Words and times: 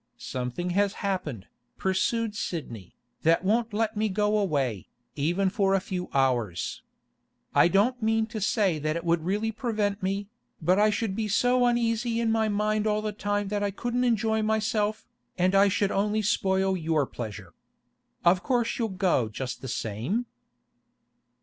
'Something 0.17 0.71
has 0.71 0.93
happened,' 1.05 1.45
pursued 1.77 2.33
Sidney, 2.35 2.95
'that 3.21 3.43
won't 3.45 3.71
let 3.71 3.95
me 3.95 4.09
go 4.09 4.39
away, 4.39 4.87
even 5.15 5.47
for 5.47 5.75
a 5.75 5.79
few 5.79 6.09
hours. 6.11 6.81
I 7.53 7.67
don't 7.67 8.01
mean 8.01 8.25
to 8.25 8.41
say 8.41 8.79
that 8.79 8.95
it 8.95 9.03
would 9.05 9.23
really 9.23 9.51
prevent 9.51 10.01
me, 10.01 10.27
but 10.59 10.79
I 10.79 10.89
should 10.89 11.15
be 11.15 11.27
so 11.27 11.67
uneasy 11.67 12.19
in 12.19 12.31
my 12.31 12.49
mind 12.49 12.87
all 12.87 13.03
the 13.03 13.11
time 13.13 13.49
that 13.49 13.61
I 13.61 13.69
couldn't 13.69 14.03
enjoy 14.03 14.41
myself, 14.41 15.05
and 15.37 15.53
I 15.53 15.67
should 15.67 15.91
only 15.91 16.23
spoil 16.23 16.75
your 16.75 17.05
pleasure. 17.05 17.53
Of 18.25 18.41
course 18.41 18.79
you'll 18.79 18.89
go 18.97 19.29
just 19.29 19.61
the 19.61 19.67
same? 19.67 20.25